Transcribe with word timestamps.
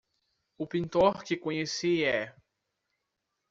O 0.57 0.65
pintor 0.65 1.23
que 1.23 1.37
conheci 1.37 2.03
é 2.03 2.35